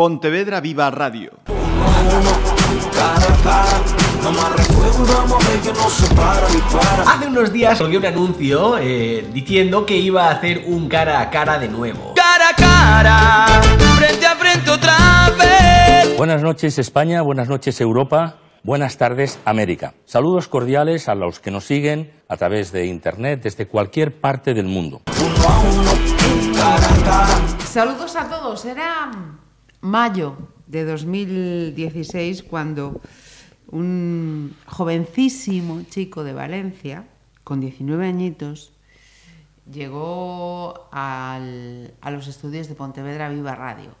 [0.00, 1.32] Pontevedra Viva Radio.
[7.06, 11.28] Hace unos días colgué un anuncio eh, diciendo que iba a hacer un cara a
[11.28, 12.14] cara de nuevo.
[12.14, 13.46] Cara a cara,
[13.98, 14.96] frente a frente otra
[15.38, 16.16] vez.
[16.16, 19.92] Buenas noches España, buenas noches Europa, buenas tardes América.
[20.06, 24.64] Saludos cordiales a los que nos siguen a través de Internet desde cualquier parte del
[24.64, 25.02] mundo.
[27.66, 28.64] Saludos a todos.
[28.64, 29.10] Era
[29.80, 30.36] mayo
[30.66, 33.00] de 2016 cuando
[33.68, 37.04] un jovencísimo chico de Valencia,
[37.44, 38.72] con 19 añitos,
[39.70, 41.38] llegó a
[42.10, 43.94] los estudios de Pontevedra Viva Radio.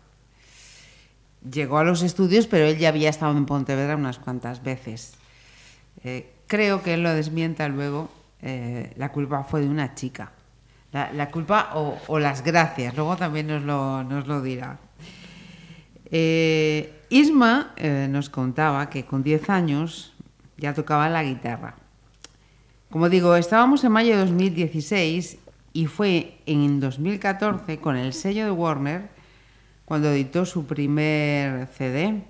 [1.50, 5.14] Llegó a los estudios, pero él ya había estado en Pontevedra unas cuantas veces.
[6.04, 8.10] Eh, creo que él lo desmienta luego.
[8.42, 10.32] eh, la culpa fue de una chica.
[10.92, 14.78] La, la culpa o, o las gracias, luego también nos lo, nos lo dirá.
[16.10, 20.12] Eh, Isma eh, nos contaba que con 10 años
[20.56, 21.76] ya tocaba la guitarra.
[22.90, 25.38] Como digo, estábamos en mayo de 2016
[25.72, 29.08] y fue en 2014 con el sello de Warner
[29.84, 32.22] cuando editó su primer CD,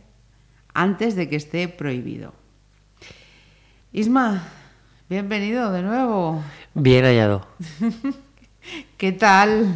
[0.73, 2.33] antes de que esté prohibido.
[3.93, 4.45] Isma,
[5.09, 6.43] bienvenido de nuevo.
[6.75, 7.47] Bien hallado.
[8.97, 9.75] ¿Qué tal?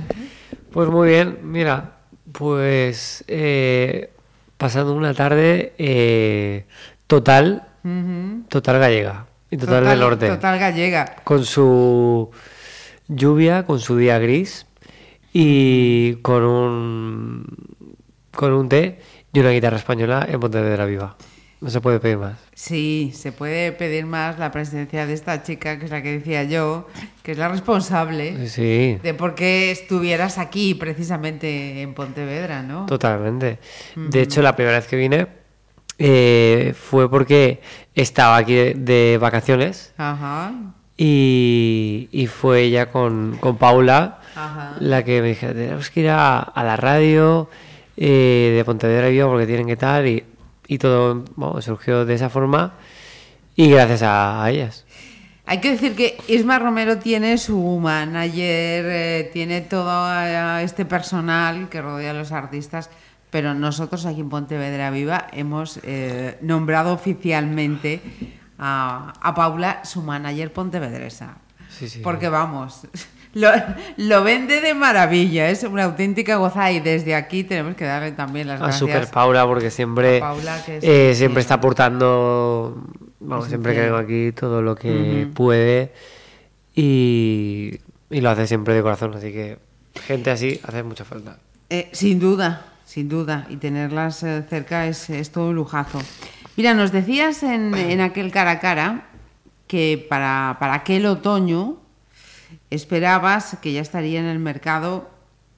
[0.71, 1.99] Pues muy bien, mira,
[2.37, 4.11] pues eh,
[4.57, 6.65] pasando una tarde eh,
[7.07, 7.63] total,
[8.49, 11.17] total gallega y total, del norte, Total gallega.
[11.23, 12.31] con su
[13.07, 14.67] lluvia, con su día gris
[15.33, 17.47] y con un
[18.33, 19.01] con un té
[19.33, 21.17] y una guitarra española en Pontevedra Viva.
[21.61, 22.37] No se puede pedir más.
[22.55, 26.43] Sí, se puede pedir más la presencia de esta chica, que es la que decía
[26.45, 26.89] yo,
[27.23, 32.85] que es la responsable Sí, de por qué estuvieras aquí precisamente en Pontevedra, ¿no?
[32.87, 33.59] Totalmente.
[33.97, 35.27] De hecho, la primera vez que vine
[35.99, 37.61] eh, fue porque
[37.95, 40.53] estaba aquí de, de vacaciones Ajá.
[40.99, 44.77] y, y fue ella con, con Paula Ajá.
[44.81, 47.49] la que me dijo, tenemos que ir a, a la radio
[47.97, 50.25] eh, de Pontevedra Viva porque tienen que tal y,
[50.67, 52.75] y todo bueno, surgió de esa forma
[53.57, 54.85] y gracias a, a ellas.
[55.47, 61.83] Hay que decir que Isma Romero tiene su manager, eh, tiene todo este personal que
[61.83, 62.89] rodea a los artistas,
[63.31, 68.01] pero nosotros aquí en Pontevedra Viva hemos eh, nombrado oficialmente
[68.59, 71.37] a, a Paula su manager pontevedresa.
[71.69, 72.01] Sí, sí.
[72.01, 72.87] Porque vamos,
[73.35, 73.51] lo,
[73.97, 78.47] lo vende de maravilla, es una auténtica gozada y desde aquí tenemos que darle también
[78.49, 78.79] las A gracias.
[78.81, 82.83] Super Paula porque siempre, Paula, es- eh, siempre está aportando,
[83.21, 85.93] vamos, Es siempre que vengo aquí todo lo que puede
[86.75, 87.79] y,
[88.11, 89.59] y lo hace siempre de corazón, así que
[90.07, 91.39] gente así hace mucha falta.
[91.71, 93.47] Eh, sin duda, sin duda.
[93.49, 96.01] Y tenerlas eh, cerca es, es todo un lujazo.
[96.57, 99.07] Mira, nos decías en, en aquel cara a cara
[99.67, 101.77] que para, para aquel otoño
[102.75, 105.09] esperabas que ya estaría en el mercado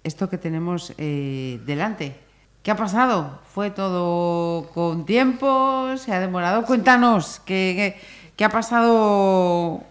[0.04, 2.14] esto que tenemos eh, delante.
[2.62, 3.40] ¿Qué ha pasado?
[3.52, 5.96] ¿Fue todo con tiempo?
[5.96, 6.64] ¿Se ha demorado?
[6.64, 7.96] Cuéntanos, ¿qué,
[8.36, 9.82] qué, ha pasado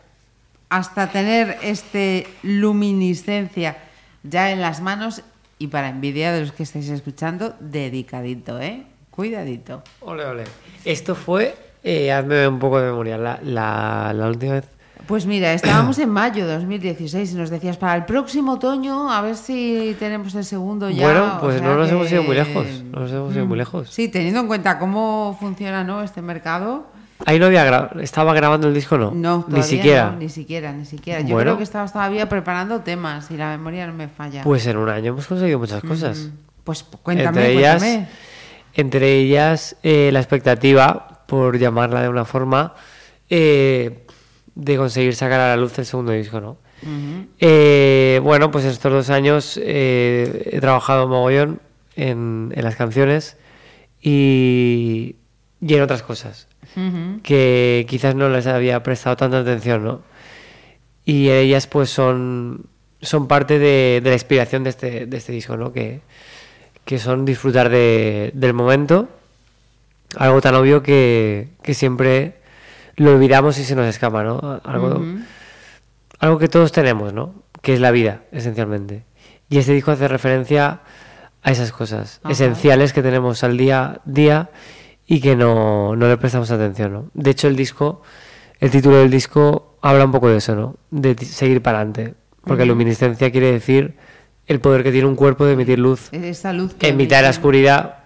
[0.70, 3.78] hasta tener este luminiscencia
[4.24, 5.22] ya en las manos
[5.58, 8.84] y para envidia de los que estáis escuchando, dedicadito, ¿eh?
[9.10, 9.84] Cuidadito.
[10.02, 10.44] Ole, ole.
[10.84, 14.75] Esto fue, eh, hazme un poco de memoria, la, la, la última vez.
[15.08, 19.22] Pues mira, estábamos en mayo de 2016 y nos decías para el próximo otoño a
[19.22, 21.04] ver si tenemos el segundo ya.
[21.06, 23.46] Bueno, o pues sea no nos que- hemos ido muy lejos, no nos hemos ido
[23.46, 23.90] muy lejos.
[23.92, 26.02] Sí, teniendo en cuenta cómo funciona ¿no?
[26.02, 26.88] este mercado.
[27.26, 30.12] Ahí no había gra- estaba grabando el disco, no, No, ni siquiera.
[30.12, 31.22] no, ni siquiera, ni siquiera.
[31.22, 31.42] Yo Bueno.
[31.52, 34.44] creo que estabas todavía preparando temas y la memoria no me falla.
[34.44, 36.30] Pues en un año hemos conseguido muchas cosas.
[36.64, 38.08] Pues cuéntame, entre ellas, cuéntame.
[38.74, 42.74] entre ellas eh, la expectativa, por llamarla de una forma,
[43.30, 44.05] eh,
[44.56, 46.58] de conseguir sacar a la luz el segundo disco, ¿no?
[47.40, 51.60] Eh, bueno, pues estos dos años eh, he trabajado mogollón
[51.96, 53.38] en, en las canciones
[54.02, 55.16] y,
[55.62, 56.48] y en otras cosas
[57.24, 60.02] que quizás no les había prestado tanta atención, ¿no?
[61.06, 62.66] Y ellas pues son,
[63.02, 65.72] son parte de, de la inspiración de este, de este disco, ¿no?
[65.72, 66.02] Que,
[66.84, 69.08] que son disfrutar de- del momento,
[70.18, 72.34] algo tan obvio que, que siempre
[72.98, 74.62] lo olvidamos y se nos escapa, ¿no?
[74.64, 75.04] Algo,
[76.20, 77.34] algo que todos tenemos, ¿no?
[77.62, 79.04] Que es la vida, esencialmente.
[79.50, 80.82] Y este disco hace referencia
[81.44, 82.32] a esas cosas Ajá.
[82.32, 84.50] esenciales que tenemos al día a día
[85.06, 87.10] y que no, no le prestamos atención, ¿no?
[87.14, 88.02] De hecho, el disco,
[88.60, 90.78] el título del disco habla un poco de eso, ¿no?
[90.90, 92.16] De seguir para adelante.
[92.44, 93.96] Porque luminiscencia quiere decir
[94.48, 97.24] el poder que tiene un cuerpo de emitir luz Esa luz que en mitad de
[97.24, 98.04] la oscuridad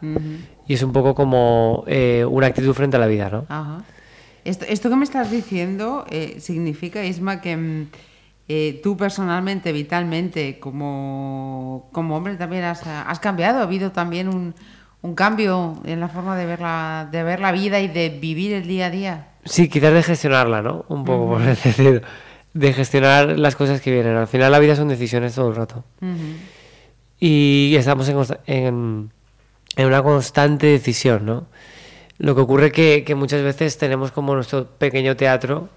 [0.66, 3.46] y es un poco como eh, una actitud frente a la vida, ¿no?
[3.50, 3.84] Ajá.
[4.50, 7.88] Esto, esto que me estás diciendo eh, significa, Isma, que mm,
[8.48, 14.56] eh, tú personalmente, vitalmente, como, como hombre también has, has cambiado, ha habido también un,
[15.04, 18.54] un cambio en la forma de ver, la, de ver la vida y de vivir
[18.54, 19.28] el día a día.
[19.46, 20.84] Sí, quizás de gestionarla, ¿no?
[20.90, 22.02] Un poco, por decir,
[22.56, 24.16] de gestionar las cosas que vienen.
[24.16, 25.84] Al final la vida son decisiones todo el rato.
[26.02, 26.34] Ujú.
[27.20, 28.18] Y estamos en,
[28.48, 29.12] en,
[29.76, 31.46] en una constante decisión, ¿no?
[32.20, 35.70] Lo que ocurre que, que muchas veces tenemos como nuestro pequeño teatro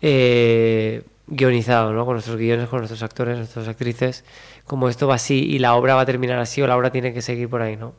[0.00, 2.06] eh, guionizado, ¿no?
[2.06, 4.24] Con nuestros guiones, con nuestros actores, nuestras actrices,
[4.64, 7.12] como esto va así y la obra va a terminar así o la obra tiene
[7.12, 7.94] que seguir por ahí, ¿no?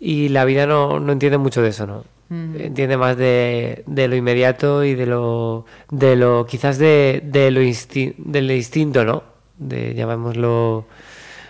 [0.00, 2.04] Y la vida no, no entiende mucho de eso, ¿no?
[2.30, 7.62] Entiende más de, de lo inmediato y de lo, de lo quizás de, de lo
[7.62, 9.22] insti- del instinto, ¿no?
[9.56, 10.84] De, llamémoslo...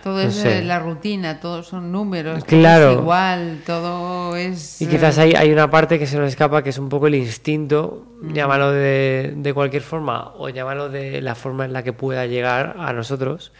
[0.03, 0.59] Todo No es sé.
[0.59, 2.85] eh, la rutina, todos son números, Claro.
[2.85, 4.81] todo es igual, todo es...
[4.81, 7.15] Y quizás hay, hay una parte que se nos escapa que es un poco el
[7.15, 12.25] instinto, llámalo de, de cualquier forma o llámalo de la forma en la que pueda
[12.27, 13.51] llegar a nosotros,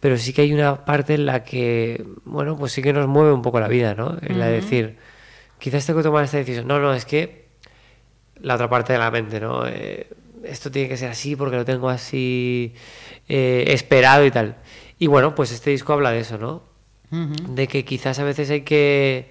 [0.00, 3.32] pero sí que hay una parte en la que, bueno, pues sí que nos mueve
[3.32, 4.16] un poco la vida, ¿no?
[4.22, 4.96] En la de decir,
[5.58, 6.68] quizás tengo que tomar esta decisión.
[6.68, 7.48] No, no, es que
[8.40, 9.66] la otra parte de la mente, ¿no?
[9.66, 10.06] Eh,
[10.44, 12.72] esto tiene que ser así porque lo tengo así
[13.28, 14.54] eh, esperado y tal.
[14.98, 16.62] Y bueno, pues este disco habla de eso, ¿no?
[17.10, 19.30] De que quizás a veces hay que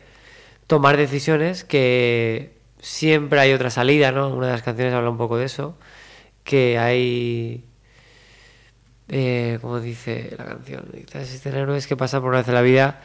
[0.65, 4.29] tomar decisiones que siempre hay otra salida, ¿no?
[4.29, 5.77] Una de las canciones habla un poco de eso,
[6.43, 7.65] que hay...
[9.09, 12.61] Eh, como dice la canción, quizás existen héroes que pasan por una vez en la
[12.61, 13.01] vida.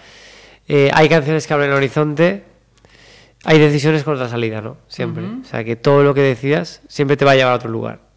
[0.66, 2.44] Eh, hay canciones que abren el horizonte,
[3.44, 4.78] hay decisiones con otra salida, ¿no?
[4.88, 5.24] Siempre.
[5.24, 8.11] O sea, que todo lo que decidas siempre te va a llevar a otro lugar.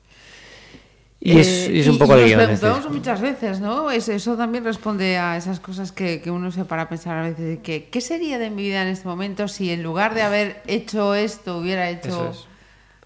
[1.28, 2.42] Y, es, Eh, es un poco y de nos guion.
[2.52, 3.90] este preguntamos muchas veces, ¿no?
[3.90, 7.24] Es- eso también responde a esas cosas que, que uno se para a pensar a
[7.24, 7.40] veces.
[7.46, 10.62] de que, ¿Qué sería de mi vida en este momento si en lugar de haber
[10.68, 12.46] hecho esto hubiera hecho es.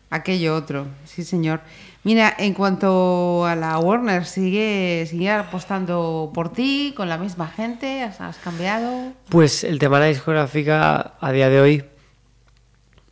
[0.09, 0.87] aquello otro?
[1.05, 1.61] Sí, señor.
[2.03, 8.03] Mira, en cuanto a la Warner, ¿sigue, sigue apostando por ti con la misma gente?
[8.03, 9.13] ¿Has, has cambiado?
[9.29, 11.83] Pues el tema de la discográfica a día de hoy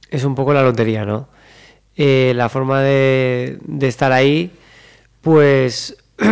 [0.10, 1.30] es un poco la lotería, ¿no?
[1.95, 4.51] Eh, la forma de, de estar ahí,
[5.27, 5.97] pues,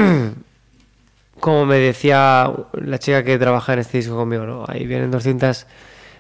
[1.41, 4.63] como me decía la chica que trabaja en este disco conmigo, ¿no?
[4.69, 5.67] Ahí vienen 200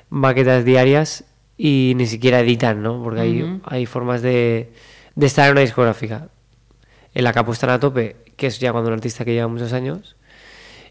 [0.09, 1.23] maquetas diarias
[1.57, 3.01] y ni siquiera editan, ¿no?
[3.01, 4.73] Porque hay, hay formas de,
[5.15, 6.27] de estar en una discográfica.
[7.13, 9.71] En la que apuestan a tope, que es ya cuando un artista que lleva muchos
[9.71, 10.17] años,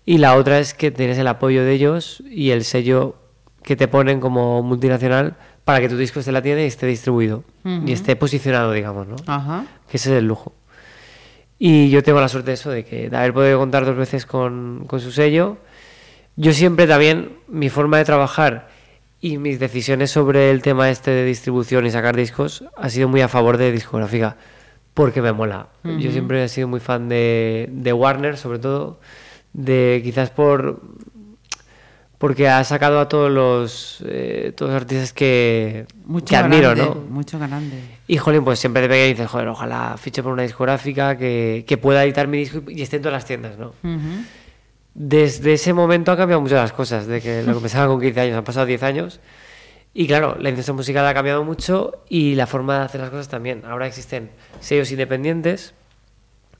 [0.06, 3.16] y la otra es que tienes el apoyo de ellos y el sello
[3.62, 5.36] que te ponen como multinacional
[5.66, 7.44] para que tu disco esté en la tienda y esté distribuido
[7.84, 9.16] y esté posicionado, digamos, ¿no?
[9.26, 9.66] Ajá.
[9.86, 10.54] Que ese es el lujo.
[11.66, 14.26] Y yo tengo la suerte de eso, de que de haber podido contar dos veces
[14.26, 15.56] con, con su sello.
[16.36, 18.68] Yo siempre también, mi forma de trabajar
[19.22, 23.22] y mis decisiones sobre el tema este de distribución y sacar discos ha sido muy
[23.22, 24.36] a favor de discográfica,
[24.92, 25.68] porque me mola.
[25.84, 29.00] Yo siempre he sido muy fan de, de Warner, sobre todo,
[29.54, 30.82] de quizás por
[32.24, 36.82] porque ha sacado a todos los eh, todos los artistas que, Mucho que admiro, grande,
[36.82, 36.94] ¿no?
[36.94, 37.76] Mucho grande.
[38.08, 41.76] Y jolín, pues siempre de pequeño dices, joder, ojalá fiche por una discográfica que, que
[41.76, 43.74] pueda editar mi disco y esté en todas las tiendas, ¿no?
[43.82, 44.24] Ujú.
[44.94, 48.18] Desde ese momento han cambiado mucho las cosas, de que lo que empezaba con 15
[48.18, 49.20] años han pasado 10 años.
[49.92, 53.28] Y claro, la industria musical ha cambiado mucho y la forma de hacer las cosas
[53.28, 53.64] también.
[53.66, 55.74] Ahora existen sellos independientes,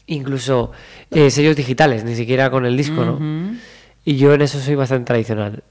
[0.07, 0.73] incluso
[1.11, 3.15] eh, sellos digitales, ni siquiera con el disco, ¿no?
[3.15, 3.57] Ujú.
[4.05, 5.63] Y yo en eso soy bastante tradicional.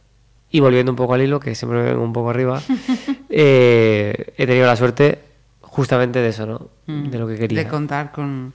[0.49, 2.61] Y volviendo un poco al hilo, que siempre me vengo un poco arriba,
[3.29, 5.19] eh, he tenido la suerte
[5.61, 6.67] justamente de eso, ¿no?
[6.87, 7.61] De lo que quería.
[7.61, 7.63] Mm.
[7.65, 8.53] De contar con,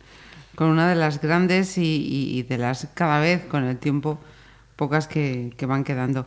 [0.55, 4.19] con una de las grandes y, y- y de las cada vez con el tiempo
[4.77, 6.27] pocas que, que van quedando.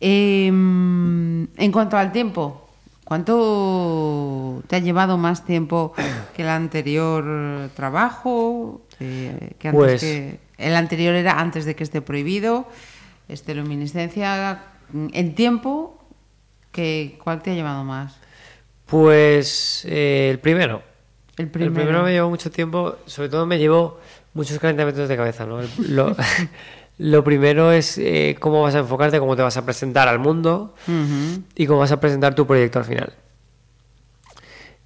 [0.00, 2.65] Eh, en cuanto al tiempo,
[3.06, 5.94] ¿cuánto te ha llevado más tiempo
[6.36, 8.82] que el anterior trabajo?
[9.00, 12.66] Eh, que antes Pues- que- el anterior era antes de que esté prohibido,
[13.28, 14.62] este luminiscencia
[15.12, 16.02] en tiempo,
[16.72, 18.16] que, ¿cuál te ha llevado más?
[18.86, 20.82] Pues eh, el primero.
[21.36, 21.74] El El primero.
[21.74, 24.00] primero me llevó mucho tiempo, sobre todo me llevó
[24.32, 25.60] muchos calentamientos de cabeza, ¿no?
[25.60, 26.16] El- Lo,
[26.98, 30.74] lo primero es eh, cómo vas a enfocarte, cómo te vas a presentar al mundo
[31.54, 33.12] y cómo vas a presentar tu proyecto al final.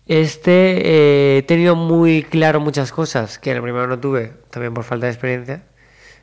[0.07, 4.75] Este eh, he tenido muy claro muchas cosas que en el primero no tuve, también
[4.75, 5.63] por falta de experiencia,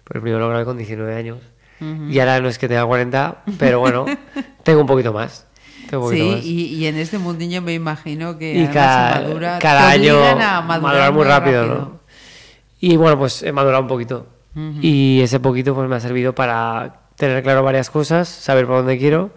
[0.04, 1.40] porque el primero lo grabé con 19 años
[2.10, 4.06] y ahora no es que tenga 40, pero bueno,
[4.64, 5.46] tengo un poquito más.
[6.10, 10.42] Sí, y, y en este mundillo me imagino que y cada, madura, cada año obligan
[10.42, 11.80] a madurar, madurar muy rápido, rápido.
[11.80, 12.00] ¿no?
[12.82, 14.26] Y bueno, pues he madurado un poquito.
[14.82, 18.98] Y ese poquito pues me ha servido para tener claro varias cosas, saber por dónde
[18.98, 19.32] quiero.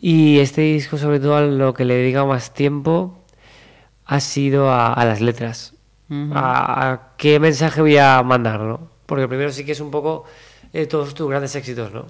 [0.00, 3.18] Y este disco, sobre todo, a lo que le he dedicado más tiempo
[4.06, 5.74] ha sido a, a las letras.
[6.10, 8.88] a, a qué mensaje voy a mandar, ¿no?
[9.04, 10.24] Porque primero sí que es un poco
[10.72, 12.06] eh, todos tus grandes éxitos, ¿no?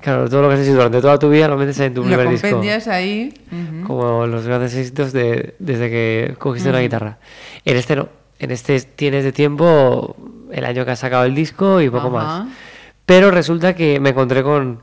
[0.00, 2.08] Claro, todo lo que has hecho durante toda tu vida lo metes en tu Lo
[2.08, 2.48] primer disco.
[2.50, 3.32] compendias ahí.
[3.50, 3.86] ujú.
[3.86, 7.18] Como los grandes éxitos de, desde que cogiste una guitarra.
[7.64, 8.08] En este no.
[8.38, 10.16] En este tienes de tiempo
[10.52, 12.40] el año que has sacado el disco y poco Ajá.
[12.44, 12.48] más.
[13.06, 14.80] Pero resulta que me encontré con,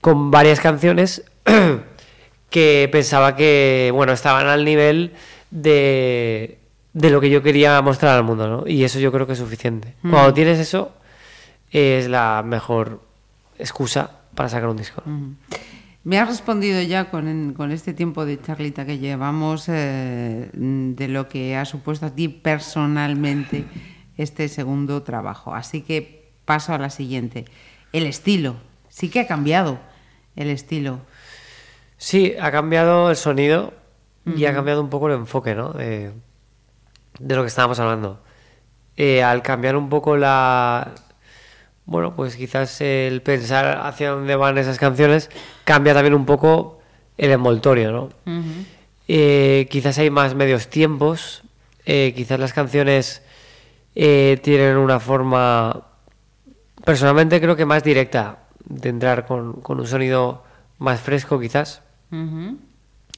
[0.00, 1.24] con varias canciones
[2.50, 5.12] que pensaba que, bueno, estaban al nivel
[5.50, 6.58] de,
[6.92, 8.66] de lo que yo quería mostrar al mundo, ¿no?
[8.66, 9.94] Y eso yo creo que es suficiente.
[10.02, 10.92] Cuando tienes eso,
[11.70, 13.00] es la mejor
[13.58, 15.02] excusa para sacar un disco.
[16.04, 21.28] Me has respondido ya con, con este tiempo de charlita que llevamos eh, de lo
[21.30, 23.64] que ha supuesto a ti personalmente
[24.18, 25.54] este segundo trabajo.
[25.54, 27.46] Así que paso a la siguiente.
[27.92, 28.56] El estilo.
[28.90, 29.78] Sí que ha cambiado
[30.36, 31.00] el estilo.
[31.96, 33.72] Sí, ha cambiado el sonido
[34.26, 35.72] y ha cambiado un poco el enfoque, ¿no?
[35.72, 36.12] De,
[37.18, 38.22] de lo que estábamos hablando.
[38.96, 40.92] Eh, al cambiar un poco la...
[41.86, 45.30] Bueno, pues quizás el pensar hacia dónde van esas canciones
[45.64, 46.80] cambia también un poco
[47.18, 48.08] el envoltorio, ¿no?
[49.06, 51.42] Eh, quizás hay más medios tiempos,
[51.84, 53.22] eh, quizás las canciones
[53.94, 55.82] eh, tienen una forma,
[56.84, 60.42] personalmente creo que más directa de entrar con, con un sonido
[60.78, 61.82] más fresco quizás.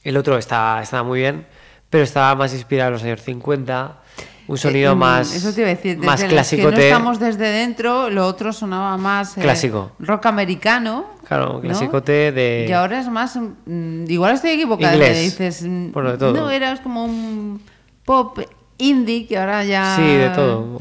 [0.03, 1.45] El otro está, está muy bien,
[1.89, 4.01] pero estaba más inspirado en los años 50,
[4.47, 5.97] un sonido Eh, mm, más, Eso te iba a decir.
[5.97, 6.69] más clásico.
[6.69, 9.37] Que no estamos desde dentro, lo otro sonaba más.
[9.37, 9.91] eh, Clásico.
[9.99, 11.05] rock americano.
[11.27, 11.61] Claro, ¿no?
[11.61, 12.65] clasicote de...
[12.69, 13.35] Y ahora es más.
[13.37, 14.93] mm, igual estoy equivocada.
[14.93, 15.63] Inglés, dices.
[15.67, 16.33] mm, por de todo.
[16.33, 17.61] No, era como un
[18.05, 18.39] pop
[18.77, 19.95] indie que ahora ya.
[19.97, 20.79] Sí, de todo.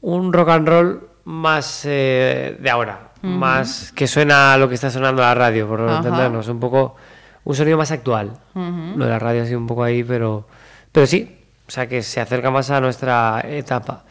[0.00, 4.90] Un rock and roll más eh, de ahora, más que suena a lo que está
[4.90, 5.98] sonando la radio, por Ajá.
[5.98, 6.96] entendernos, un poco
[7.44, 8.32] un sonido más actual.
[8.54, 10.46] Lo de la radio ha sido un poco ahí, pero
[10.90, 14.04] pero sí, o sea que se acerca más a nuestra etapa.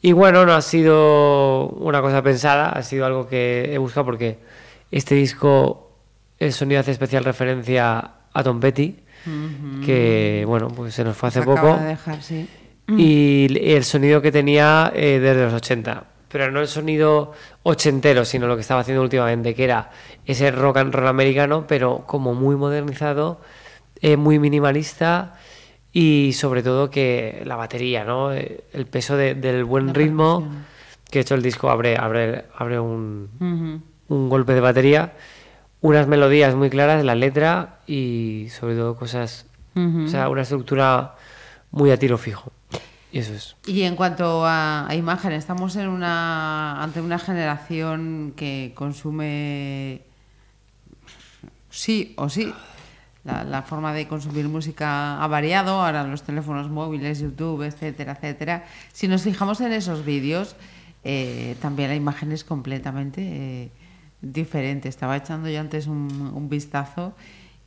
[0.00, 4.38] Y bueno, no ha sido una cosa pensada, ha sido algo que he buscado porque
[4.90, 5.90] este disco,
[6.38, 9.00] el sonido hace especial referencia a Tom Petty,
[9.84, 12.48] que bueno, pues se nos fue hace acaba poco de dejar, sí.
[12.86, 16.04] y el sonido que tenía eh, desde los 80.
[16.28, 17.32] Pero no el sonido
[17.62, 19.90] ochentero, sino lo que estaba haciendo últimamente, que era
[20.24, 23.40] ese rock and roll americano, pero como muy modernizado,
[24.00, 25.34] eh, muy minimalista
[25.98, 28.30] y sobre todo que la batería, ¿no?
[28.30, 30.46] El peso de- del buen La ritmo,
[31.10, 33.30] que de hecho el disco abre, abre, abre un,
[34.08, 35.14] un golpe de batería,
[35.80, 41.14] unas melodías muy claras, la letra y sobre todo cosas, o sea, una estructura
[41.70, 42.52] muy a tiro fijo.
[43.10, 43.56] Y eso es.
[43.66, 50.02] Y en cuanto a, a imagen, estamos en una ante una generación que consume
[51.70, 52.52] sí o sí.
[53.26, 58.64] La, la forma de consumir música ha variado, ahora los teléfonos móviles, YouTube, etcétera, etcétera.
[58.92, 60.54] Si nos fijamos en esos vídeos,
[61.02, 63.70] eh, también la imagen es completamente eh,
[64.22, 64.88] diferente.
[64.88, 67.14] Estaba echando yo antes un, un vistazo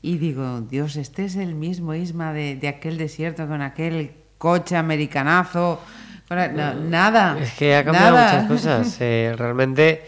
[0.01, 4.77] y digo, Dios, este es el mismo Isma de, de aquel desierto con aquel coche
[4.77, 5.81] americanazo.
[6.29, 7.37] no, nada.
[7.39, 8.41] Es que ha cambiado nada.
[8.43, 8.97] muchas cosas.
[9.01, 10.05] eh, realmente,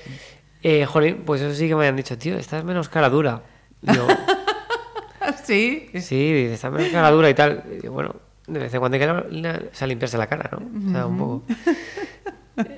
[0.64, 3.44] eh, jolín, pues eso sí que me han dicho, tío, estás menos cara dura.
[3.82, 4.08] Yo,
[5.44, 5.90] sí.
[5.94, 7.64] sí, dice, estás menos cara dura y tal.
[7.84, 8.16] Y bueno,
[8.48, 10.90] de vez en cuando hay que la- la- o sea, limpiarse la cara, ¿no?
[10.90, 11.44] O sea, un poco.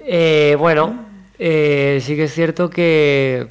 [0.06, 1.06] Eh, bueno,
[1.40, 3.48] eh, sí que es cierto que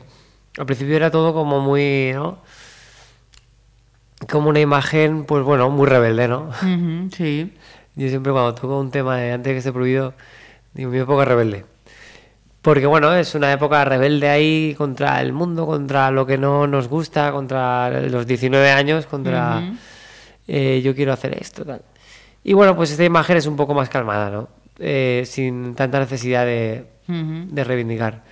[0.58, 2.38] al principio era todo como muy, ¿no?
[4.30, 6.50] Como una imagen, pues bueno, muy rebelde, ¿no?
[7.12, 7.52] Sí.
[7.96, 10.14] Yo siempre cuando toco un tema de antes que esté prohibido,
[10.74, 11.64] digo, mi época rebelde.
[12.62, 16.88] Porque bueno, es una época rebelde ahí contra el mundo, contra lo que no nos
[16.88, 19.60] gusta, contra los 19 años, contra
[20.46, 21.82] eh, yo quiero hacer esto, tal.
[22.44, 24.48] Y bueno, pues esta imagen es un poco más calmada, ¿no?
[24.78, 28.22] Eh, sin tanta necesidad de, de reivindicar.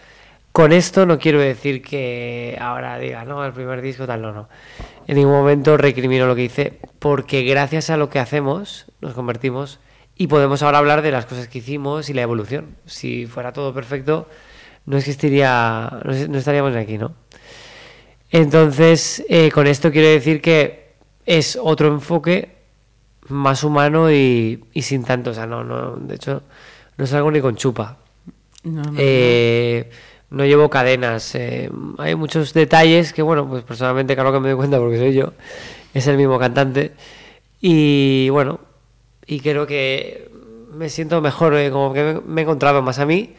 [0.53, 4.49] Con esto no quiero decir que ahora diga, no, el primer disco tal, no, no.
[5.09, 9.81] En ningún momento recrimino lo que hice, porque gracias a lo que hacemos nos convertimos
[10.21, 12.77] y podemos ahora hablar de las cosas que hicimos y la evolución.
[12.85, 14.29] Si fuera todo perfecto,
[14.87, 17.15] no existiría, no, es- no estaríamos aquí, ¿no?
[18.31, 20.93] Entonces, eh, con esto quiero decir que
[21.27, 22.57] es otro enfoque
[23.29, 26.43] más humano y, y sin tanto, o sea, no, no, de hecho,
[26.97, 27.99] no salgo ni con chupa.
[28.65, 29.91] No, no, Eh,
[30.31, 31.35] no llevo cadenas.
[31.35, 35.15] eh, hay muchos detalles que, bueno, pues personalmente, claro que me doy cuenta porque soy
[35.15, 35.33] yo,
[35.95, 36.93] es el mismo cantante.
[37.61, 38.61] Y bueno,
[39.31, 40.29] y creo que
[40.75, 43.35] me siento mejor, eh, como que me, he encontrado más a mí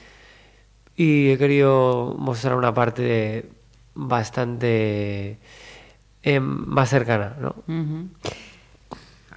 [0.96, 3.50] y he querido mostrar una parte
[3.94, 5.38] bastante
[6.24, 7.56] eh, más cercana, ¿no?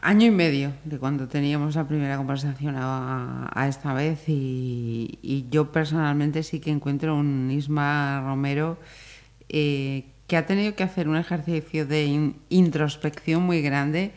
[0.01, 6.45] Año y medio de cuando teníamos la primera conversación a, esta vez y, yo personalmente
[6.45, 8.79] sí que encuentro un Isma Romero
[9.49, 14.13] eh, que ha tenido que hacer un ejercicio de in- introspección muy grande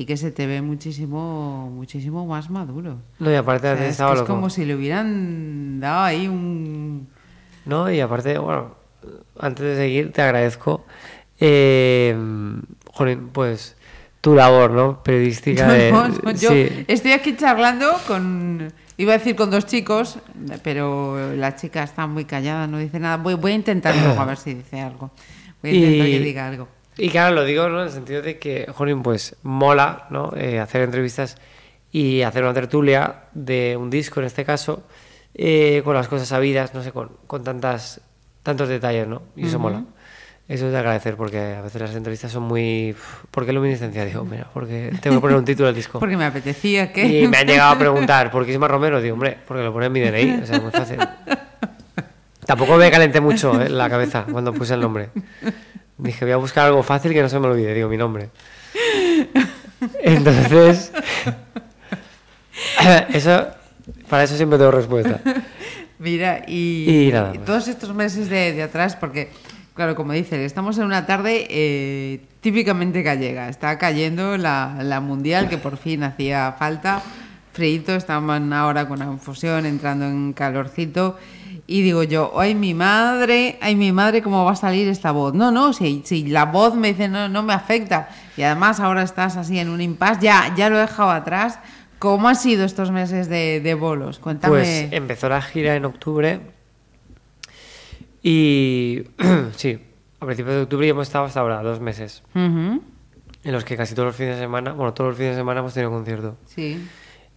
[0.00, 2.96] y que se te ve muchísimo muchísimo más maduro.
[3.18, 7.06] No, y aparte O sea, es, que como si le hubieran dado ahí un...
[7.66, 8.76] No, y aparte, bueno,
[9.38, 10.86] antes de seguir, te agradezco,
[11.38, 12.16] eh,
[12.90, 13.76] jolín, pues,
[14.22, 15.02] tu labor, ¿no?
[15.02, 15.92] Periodística de...
[15.92, 16.86] No, no, yo sí.
[16.88, 20.18] estoy aquí charlando con, iba a decir con dos chicos,
[20.62, 23.18] pero la chica está muy callada, no dice nada.
[23.18, 25.10] Voy, voy a intentar luego a ver si dice algo.
[25.60, 26.79] Voy a intentar que diga algo.
[27.00, 27.80] Y claro, lo digo ¿no?
[27.80, 30.34] en el sentido de que, jolín, pues mola ¿no?
[30.36, 31.38] Eh, hacer entrevistas
[31.90, 34.82] y hacer una tertulia de un disco, en este caso,
[35.32, 38.02] eh, con las cosas sabidas, no sé, con, con tantas,
[38.42, 39.22] tantos detalles, ¿no?
[39.34, 39.82] Y eso mola.
[40.46, 42.94] Eso es de agradecer, porque a veces las entrevistas son muy...
[43.30, 44.04] ¿Por qué luminiscencia?
[44.04, 45.98] Digo, mira, porque tengo que poner un título al disco.
[46.00, 47.22] Porque me apetecía que...
[47.22, 49.00] Y me han llegado a preguntar, ¿por qué Isma Romero?
[49.00, 50.98] Digo, hombre, porque lo pone en mi DNI, o sea, muy fácil.
[52.44, 53.70] Tampoco me calenté mucho ¿eh?
[53.70, 55.10] la cabeza cuando puse el nombre.
[56.02, 58.30] Dije, voy a buscar algo fácil que no se me olvide, digo, mi nombre.
[60.02, 60.92] Entonces,
[63.12, 63.46] eso,
[64.08, 65.20] para eso siempre tengo respuesta.
[65.98, 69.28] Mira, y, Y nada todos estos meses de, de atrás, porque,
[69.74, 73.48] claro, como dices, estamos en una tarde eh, típicamente gallega.
[73.48, 77.02] Está cayendo la, la mundial, que por fin hacía falta.
[77.52, 81.18] Freíto, estaban ahora con la infusión, entrando en calorcito.
[81.70, 85.34] Y digo yo, ay mi madre, ay mi madre, ¿cómo va a salir esta voz?
[85.34, 88.08] No, no, si, si la voz me dice no, no me afecta.
[88.36, 91.60] Y además ahora estás así en un impasse, ya, ya lo he dejado atrás.
[92.00, 94.18] ¿Cómo han sido estos meses de, de bolos?
[94.18, 94.52] Cuéntame.
[94.52, 96.40] Pues empezó la gira en octubre
[98.20, 99.04] y
[99.56, 99.78] sí,
[100.18, 102.82] a principios de octubre y hemos estado hasta ahora, dos meses, en
[103.44, 105.72] los que casi todos los fines de semana, bueno, todos los fines de semana hemos
[105.72, 106.36] tenido concierto.
[106.46, 106.84] Sí.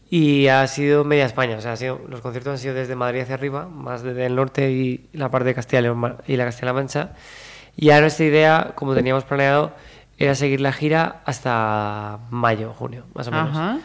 [0.10, 3.22] Y ha sido media España, o sea, ha sido, los conciertos han sido desde Madrid
[3.22, 6.46] hacia arriba, más desde el norte y la parte de Castilla y León y la
[6.46, 7.12] Castilla-La Mancha.
[7.76, 9.74] Y ahora nuestra idea, como teníamos planeado,
[10.18, 13.50] era seguir la gira hasta mayo, junio, más o menos.
[13.50, 13.80] Ajá.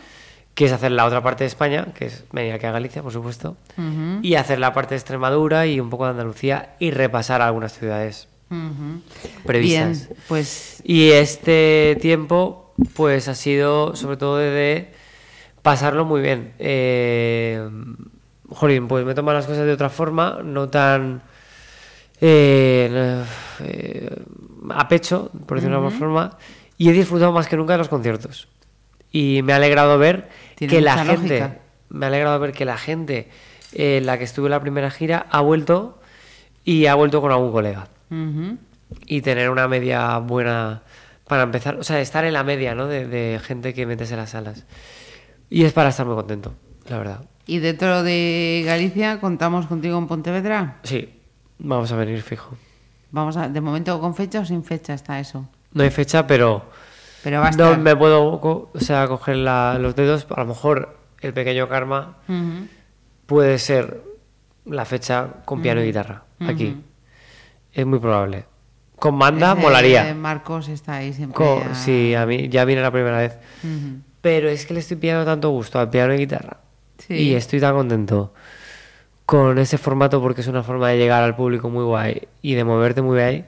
[0.55, 3.13] Que es hacer la otra parte de España, que es venir aquí a Galicia, por
[3.13, 3.57] supuesto,
[4.23, 8.27] y hacer la parte de Extremadura y un poco de Andalucía y repasar algunas ciudades
[8.51, 9.01] ujú.
[9.47, 10.09] previstas.
[10.09, 14.93] Bien, pues Y este tiempo, pues ha sido sobre todo de
[15.71, 16.55] pasarlo muy bien.
[16.59, 17.69] Eh,
[18.49, 21.21] jolín, pues me toman las cosas de otra forma, no tan
[22.21, 23.23] eh,
[23.61, 24.17] eh,
[24.71, 26.39] a pecho, por decirlo de alguna forma,
[26.79, 28.49] y he disfrutado más que nunca de los conciertos.
[29.13, 31.59] Y me ha alegrado ver Tiene que la gente, lógica.
[31.91, 33.29] me ha alegrado ver que la gente
[33.73, 36.01] en la que estuve en la primera gira ha vuelto
[36.65, 37.89] y ha vuelto con algún colega
[39.07, 40.83] y tener una media buena
[41.27, 42.87] para empezar, o sea, estar en la media, ¿no?
[42.87, 44.65] De, de gente que metes en las salas.
[45.51, 46.55] Y es para estar muy contento,
[46.89, 47.21] la verdad.
[47.47, 50.77] y dentro de Galicia contamos contigo en Pontevedra.
[50.83, 51.09] Sí,
[51.59, 52.57] vamos a venir fijo.
[53.11, 55.49] Vamos a, de momento con fecha o sin fecha está eso.
[55.73, 56.65] No hay fecha, pero
[57.23, 57.79] Pero va a no estar.
[57.79, 60.27] me puedo, co- o sea, coger la- los dedos.
[60.31, 62.67] A lo mejor el pequeño karma Ujú.
[63.27, 64.03] puede ser
[64.67, 66.77] la fecha con piano y guitarra aquí.
[67.73, 68.45] Es muy probable.
[68.99, 70.15] Con banda Ese molaría.
[70.15, 71.37] Marcos está ahí siempre.
[71.37, 73.39] Co- a- sí, a mí ya viene la primera vez.
[73.65, 74.03] Ujú.
[74.21, 76.59] Pero es que le estoy pillando tanto gusto al piano y guitarra.
[76.99, 77.15] Sí.
[77.15, 78.33] Y estoy tan contento
[79.25, 82.65] con ese formato porque es una forma de llegar al público muy guay y de
[82.65, 83.45] moverte muy guay.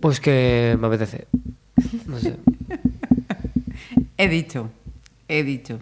[0.00, 1.26] Pues que me apetece.
[2.06, 2.36] No sé.
[4.18, 4.70] He dicho,
[5.28, 5.80] he dicho.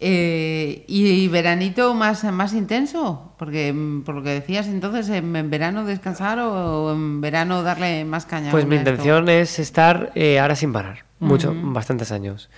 [0.00, 3.32] Eh, ¿Y veranito más, más intenso?
[3.38, 8.26] Porque mm, por lo que decías entonces, ¿en, verano descansar o en verano darle más
[8.26, 8.50] caña?
[8.50, 8.90] Pues mi esto?
[8.90, 11.07] intención es estar eh, ahora sin parar.
[11.20, 12.48] Mucho, bastantes años.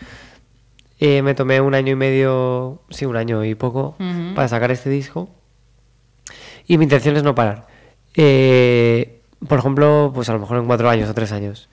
[0.99, 3.97] Eh, me tomé un año y medio, sí, un año y poco,
[4.35, 5.31] para sacar este disco.
[6.67, 7.67] Y mi intención es no parar.
[8.15, 11.69] Eh, por ejemplo, pues a lo mejor en cuatro años o tres años.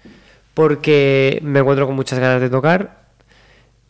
[0.53, 3.05] Porque me encuentro con muchas ganas de tocar.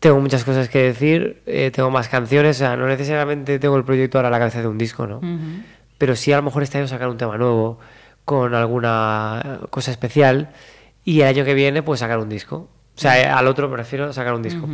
[0.00, 1.40] Tengo muchas cosas que decir.
[1.46, 2.56] eh, tengo más canciones.
[2.56, 5.20] O sea, no necesariamente tengo el proyecto ahora a la cabeza de un disco, ¿no?
[5.98, 7.78] Pero sí a lo mejor este año sacar un tema nuevo,
[8.24, 10.50] con alguna cosa especial.
[11.04, 12.68] Y el año que viene, pues sacar un disco.
[12.98, 14.68] O sea, eh, al otro prefiero sacar un disco.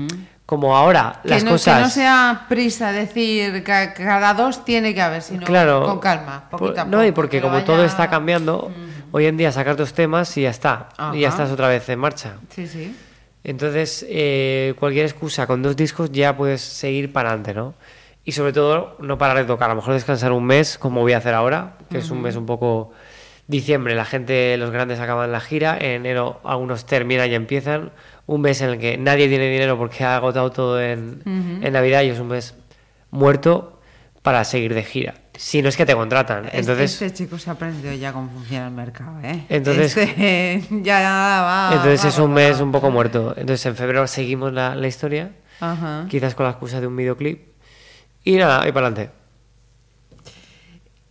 [0.47, 1.77] Como ahora, Que las no, cosas.
[1.77, 6.49] que no sea prisa decir que cada dos tiene que haber, sino claro, con calma,
[6.51, 8.73] poquito por- a No, y porque como todo está cambiando,
[9.13, 10.89] hoy en día sacas dos temas y ya está.
[11.13, 12.33] Y ya estás otra vez en marcha.
[12.49, 12.97] Sí, sí.
[13.43, 17.75] Entonces, eh, cualquier excusa con dos discos ya puedes seguir para adelante, ¿no?
[18.27, 21.13] y sobre todo no parar de tocar, a lo mejor descansar un mes, como voy
[21.13, 22.91] a hacer ahora, que es un mes un poco
[23.49, 27.93] diciembre, la gente, los grandes acaban la gira, en enero algunos terminan y empiezan,
[28.27, 32.03] un mes en el que nadie tiene dinero porque ha agotado todo en, en Navidad
[32.03, 32.55] y es un mes
[33.11, 33.81] muerto
[34.23, 35.15] para seguir de gira.
[35.37, 36.47] Si no es que te contratan.
[36.47, 39.45] Es- Entonces, este chico se ha aprendido ya cómo funciona el mercado, ¿eh?
[39.49, 41.71] Entonces- Este ya va.
[41.73, 43.35] entonces va, es un va, mes un poco muerto.
[43.37, 45.33] Entonces en febrero seguimos la, la historia,
[46.09, 47.49] quizás con la excusa de un videoclip.
[48.25, 49.13] Y nada, y para adelante.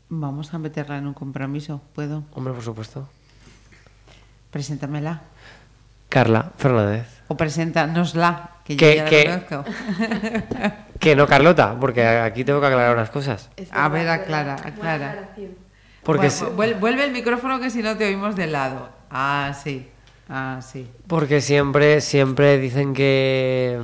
[0.09, 2.23] Vamos a meterla en un compromiso, ¿puedo?
[2.33, 3.09] Hombre, por supuesto.
[6.13, 7.07] Carla Fernández.
[7.27, 9.65] O preséntanosla, que yo Que- ya la que- conozco.
[10.99, 13.49] Que no Carlota, porque aquí tengo que aclarar unas cosas.
[13.71, 15.29] A ver, aclara, aclara.
[16.03, 18.89] Porque, Bueno, si- vuel- vuelve el micrófono que si no te oímos de lado.
[19.09, 19.89] Ah, sí.
[20.29, 20.89] Ah, sí.
[21.07, 23.81] porque siempre, siempre dicen que.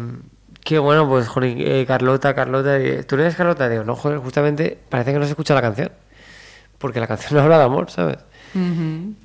[0.63, 2.79] Que bueno, pues joder, eh, Carlota, Carlota.
[2.79, 3.67] y- ¿Tú no eres Carlota?
[3.67, 5.91] Digo, no, joder, justamente parece que no se escucha la canción.
[6.77, 8.17] Porque la canción no habla de amor, ¿sabes?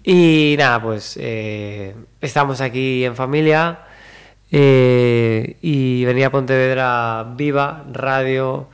[0.05, 3.81] Y nada, pues eh, estamos aquí en familia
[4.51, 8.69] eh, y venía a Pontevedra Viva, Radio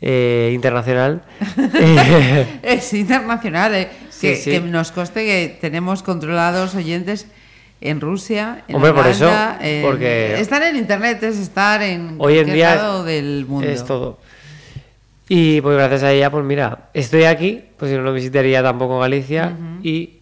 [0.00, 1.22] eh, Internacional.
[2.62, 3.88] Es internacional.
[4.10, 4.50] Sí, que, sí.
[4.50, 7.26] que nos conste que tenemos controlados oyentes
[7.82, 9.30] en Rusia, en Hombre, por eso,
[9.60, 13.68] en- porque- Estar en internet es estar en Hoy en día lado del mundo.
[13.68, 14.18] es todo.
[15.28, 19.00] Y pues gracias a ella, pues mira, estoy aquí, pues si no, no visitaría tampoco
[19.00, 20.20] Galicia y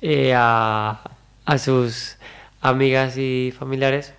[0.00, 1.00] eh, a,
[1.44, 2.16] a sus
[2.60, 4.14] amigas y familiares,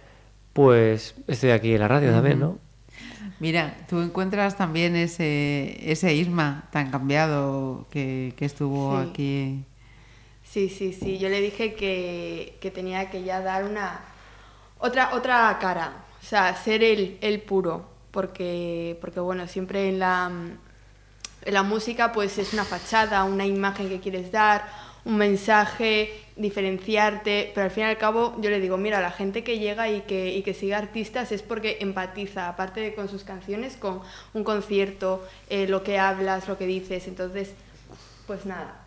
[0.53, 2.57] pues estoy aquí en la radio también, ¿no?
[3.39, 9.09] Mira, tú encuentras también ese, ese Isma tan cambiado que, que estuvo Sí.
[9.09, 9.63] aquí.
[10.43, 11.17] Sí, sí, sí.
[11.17, 14.01] Yo le dije que, que tenía que ya dar una
[14.77, 20.31] otra otra cara, o sea, ser el, el puro, porque porque bueno, siempre en la
[21.43, 24.65] en la música pues es una fachada, una imagen que quieres dar,
[25.03, 29.43] un mensaje, diferenciarte, pero al fin y al cabo yo le digo, mira, la gente
[29.43, 33.23] que llega y que, y que sigue artistas es porque empatiza, aparte de con sus
[33.23, 34.01] canciones, con
[34.33, 37.53] un concierto, eh, lo que hablas, lo que dices, entonces,
[38.27, 38.77] pues nada.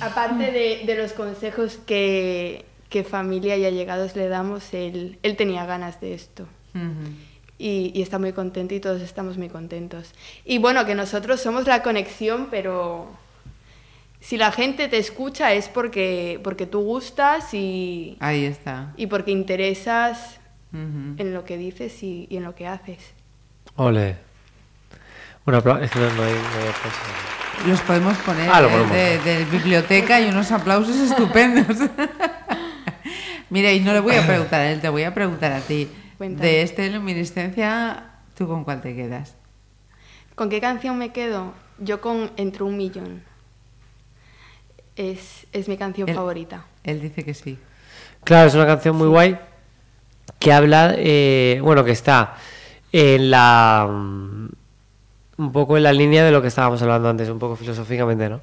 [0.00, 5.66] Aparte de, de los consejos que, que familia y allegados le damos, él, él tenía
[5.66, 7.12] ganas de esto Ujú.
[7.58, 10.12] Y, y está muy contento y todos estamos muy contentos.
[10.44, 13.08] Y bueno, que nosotros somos la conexión, pero
[14.20, 18.92] si la gente te escucha es porque, porque tú gustas y, Ahí está.
[18.96, 20.38] y porque interesas
[20.72, 21.14] Ujú.
[21.18, 22.98] en lo que dices y, y en lo que haces.
[23.76, 24.16] Ole.
[25.46, 25.82] Un aplauso.
[25.82, 27.66] Es que no, no hay, no hay aplausos.
[27.66, 31.66] Los podemos poner Ah, lo eh, podemos de, de biblioteca y unos aplausos estupendos.
[33.50, 35.88] Mira, y no le voy a preguntar a él, te voy a preguntar a ti.
[36.18, 36.48] Cuéntame.
[36.48, 39.34] De este Luminiscencia, ¿tú con cuál te quedas?
[40.34, 41.54] ¿Con qué canción me quedo?
[41.78, 43.22] Yo con Entre un millón.
[44.96, 46.64] Es, es mi canción favorita.
[46.82, 47.58] Él dice que sí.
[48.24, 49.38] Claro, es una canción muy guay
[50.38, 52.34] que habla, eh, bueno, que está
[52.92, 53.86] en la.
[53.88, 54.48] mm,
[55.38, 58.40] un poco en la línea de lo que estábamos hablando antes, un poco filosóficamente, ¿no?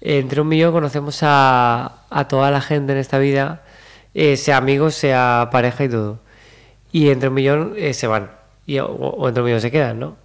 [0.00, 3.62] Entre un millón conocemos a, a toda la gente en esta vida,
[4.14, 6.20] eh, sea amigos, sea pareja y todo.
[6.92, 8.30] Y entre un millón eh, se van,
[8.66, 10.16] y, o, o entre un millón se quedan, ¿no?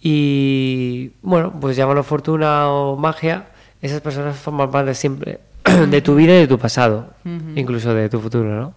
[0.00, 3.46] Y bueno, pues llámalo fortuna o magia,
[3.82, 5.40] esas personas forman parte siempre
[5.88, 7.08] de tu vida y de tu pasado,
[7.54, 8.74] incluso de tu futuro, ¿no?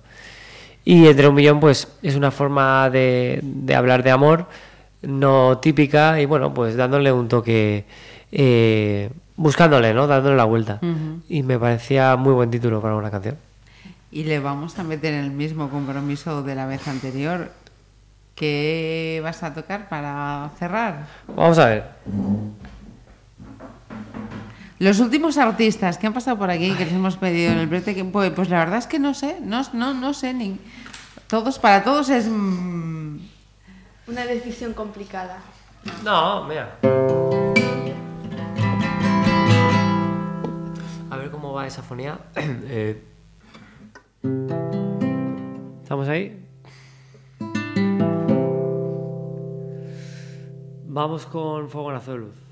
[0.86, 4.48] Y entre un millón, pues es una forma de, de hablar de amor
[5.02, 7.86] no típica y bueno, pues dándole un toque,
[8.32, 10.08] eh, buscándole, ¿no?
[10.08, 10.80] Dándole la vuelta.
[11.30, 13.38] Y me parecía muy buen título para una canción.
[14.12, 17.52] Y le vamos a meter en el mismo compromiso de la vez anterior.
[18.36, 21.06] ¿Qué vas a tocar para cerrar?
[21.28, 21.84] Vamos a ver.
[24.80, 27.94] Los últimos artistas que han pasado por aquí, que les hemos pedido en el brete,
[27.94, 30.58] que, pues, pues la verdad es que no sé, no, no, no sé ni.
[31.28, 32.28] Todos, para todos es.
[32.28, 33.18] mm,
[34.08, 35.38] Una decisión complicada.
[36.04, 36.78] No, mira.
[41.12, 42.18] A ver cómo va esa fonía.
[42.36, 43.04] Eh,
[45.90, 46.46] ¿Estamos ahí?
[50.86, 52.49] Vamos con Fogonazo de Luz.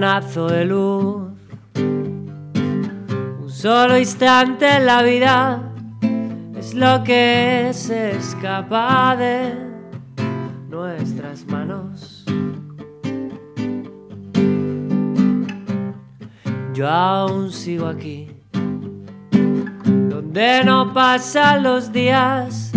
[0.00, 1.28] De luz,
[1.74, 5.62] un solo instante en la vida
[6.58, 9.52] es lo que se escapa de
[10.70, 12.24] nuestras manos.
[16.72, 18.30] Yo aún sigo aquí,
[19.82, 22.72] donde no pasan los días.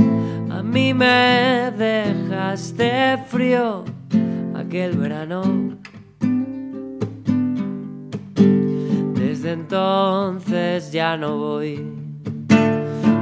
[0.51, 3.85] A mí me dejaste frío
[4.53, 5.82] aquel verano.
[9.53, 11.85] Entonces ya no voy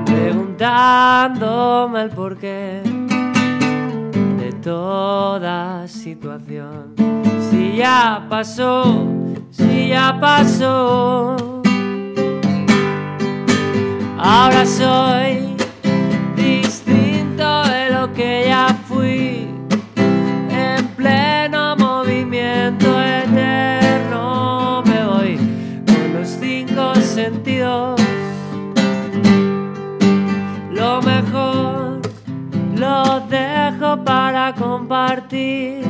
[0.05, 2.81] preguntándome el porqué
[4.39, 6.95] de toda situación.
[7.49, 9.03] Si ya pasó,
[9.51, 11.35] si ya pasó.
[14.17, 15.57] Ahora soy
[16.37, 18.90] distinto de lo que ya fui.
[33.97, 35.83] Para compartir.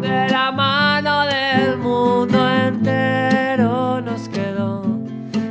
[0.00, 4.82] De la mano del mundo entero nos quedó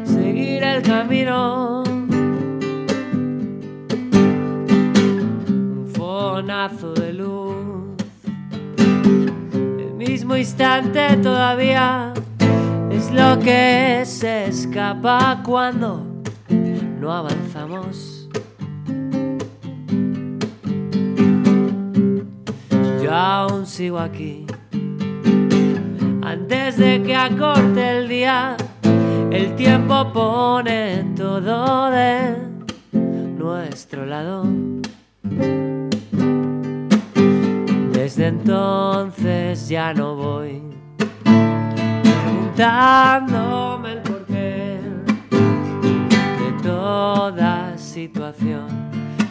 [0.04, 1.84] seguir el camino.
[5.56, 7.56] Un fonazo de luz.
[8.78, 12.14] El mismo instante todavía
[12.92, 16.06] es lo que se escapa cuando
[17.00, 18.13] no avanzamos.
[23.74, 24.46] Sigo aquí.
[26.22, 28.56] Antes de que acorte el día,
[29.32, 32.36] el tiempo pone todo de
[32.92, 34.46] nuestro lado.
[37.94, 40.62] Desde entonces ya no voy
[42.54, 44.80] preguntándome el porqué
[45.32, 48.68] de toda situación.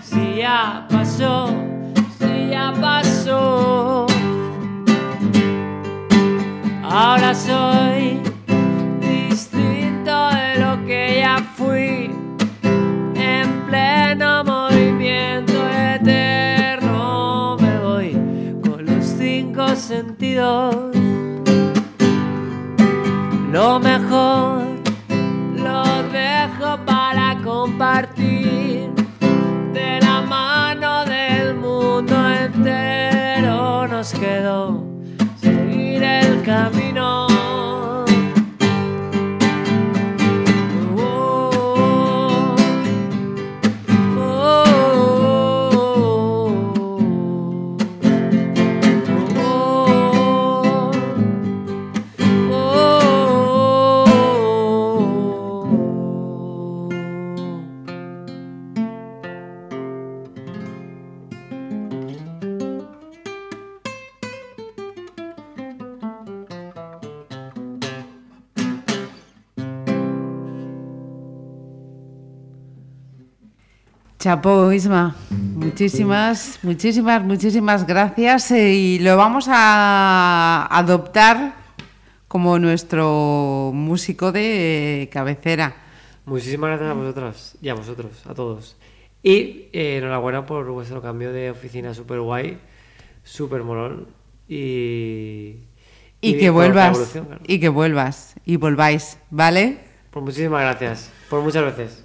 [0.02, 1.71] Si ya pasó,
[74.22, 81.54] Chapo, Isma, muchísimas, muchísimas, muchísimas gracias eh, y lo vamos a adoptar
[82.28, 85.74] como nuestro músico de cabecera.
[86.24, 88.76] Muchísimas gracias a vosotras y a vosotros, a todos.
[89.24, 92.58] Y eh, enhorabuena por vuestro cambio de oficina súper guay,
[93.24, 94.06] súper molón.
[94.48, 95.56] Y,
[96.20, 97.40] Y, que vuelvas, claro.
[97.44, 99.80] y que vuelvas, y volváis, ¿vale?
[100.12, 102.04] Pues muchísimas gracias, por muchas veces.